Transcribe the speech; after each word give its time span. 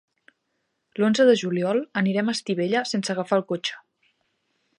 L'onze 1.03 1.27
de 1.29 1.35
juliol 1.43 1.83
anirem 2.03 2.33
a 2.33 2.35
Estivella 2.39 2.83
sense 2.93 3.15
agafar 3.17 3.39
el 3.43 3.47
cotxe. 3.53 3.79